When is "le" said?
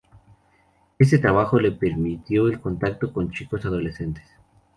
1.59-1.71